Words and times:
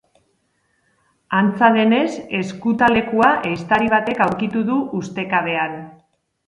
Antza 1.41 1.69
denez, 1.75 2.07
ezkutalekua 2.39 3.31
ehiztari 3.51 3.95
batek 3.99 4.27
aurkitu 4.29 4.67
du 4.73 4.81
ustekabean. 5.03 5.81